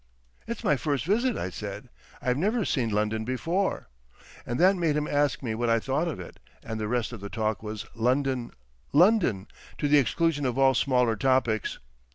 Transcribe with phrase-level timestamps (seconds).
[0.47, 1.87] "It's my first visit," I said,
[2.23, 3.87] "I've never seen London before";
[4.47, 7.19] and that made him ask me what I thought of it, and the rest of
[7.21, 8.49] the talk was London,
[8.93, 9.45] London,
[9.77, 11.77] to the exclusion of all smaller topics.